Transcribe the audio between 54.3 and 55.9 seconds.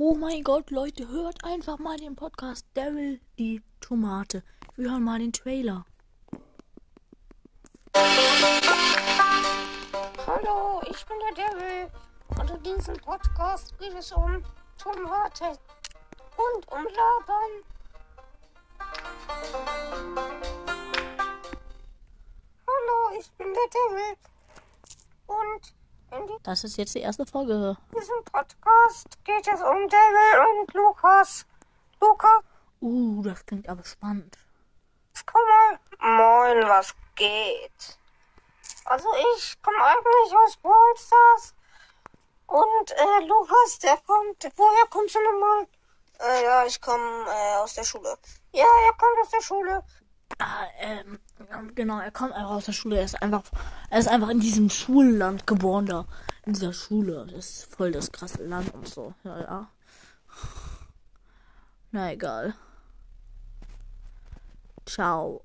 in diesem Schulland geboren